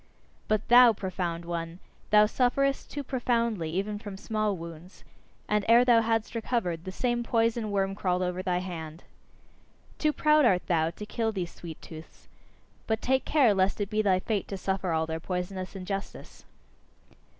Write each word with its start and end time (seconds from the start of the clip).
But 0.47 0.67
thou, 0.67 0.93
profound 0.93 1.45
one, 1.45 1.77
thou 2.09 2.25
sufferest 2.25 2.89
too 2.89 3.03
profoundly 3.03 3.69
even 3.69 3.99
from 3.99 4.17
small 4.17 4.57
wounds; 4.57 5.03
and 5.47 5.63
ere 5.67 5.85
thou 5.85 6.01
hadst 6.01 6.33
recovered, 6.33 6.85
the 6.85 6.91
same 6.91 7.21
poison 7.21 7.69
worm 7.69 7.93
crawled 7.93 8.23
over 8.23 8.41
thy 8.41 8.57
hand. 8.57 9.03
Too 9.99 10.11
proud 10.11 10.43
art 10.43 10.65
thou 10.65 10.89
to 10.89 11.05
kill 11.05 11.31
these 11.31 11.51
sweet 11.53 11.79
tooths. 11.83 12.27
But 12.87 12.99
take 12.99 13.25
care 13.25 13.53
lest 13.53 13.79
it 13.79 13.91
be 13.91 14.01
thy 14.01 14.17
fate 14.19 14.47
to 14.47 14.57
suffer 14.57 14.91
all 14.91 15.05
their 15.05 15.19
poisonous 15.19 15.75
injustice! 15.75 16.45